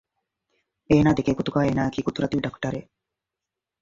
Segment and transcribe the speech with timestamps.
[0.89, 2.89] އޭނާ ދެކޭ ގޮތުގައި އޭނާއަކީ ގުދުރަތީ ޑަކުޓަރެއް